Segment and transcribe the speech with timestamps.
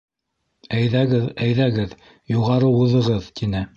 [0.77, 1.93] —Әйҙәгеҙ, әйҙәгеҙ,
[2.37, 3.63] юғары уҙығыҙ,— тине.